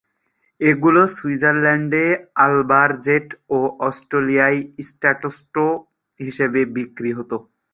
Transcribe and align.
এগুলো 0.61 1.01
সুইজারল্যান্ডে 1.15 2.05
আলবার 2.43 2.89
জেট 3.05 3.27
এবং 3.49 3.63
অস্ট্রিয়ায় 3.87 4.59
স্ট্রাটো 4.87 5.67
হিসেবে 6.19 6.61
বিক্রি 6.75 7.11
হতো। 7.17 7.37